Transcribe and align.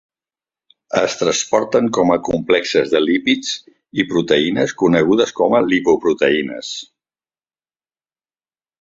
Es 1.01 1.17
transporten 1.19 1.91
com 1.97 2.13
a 2.13 2.17
complexes 2.29 2.95
de 2.95 3.03
lípids 3.05 3.53
i 3.99 4.07
proteïnes 4.15 4.75
conegudes 4.83 5.37
com 5.43 5.57
a 5.59 5.63
lipoproteïnes. 5.71 6.77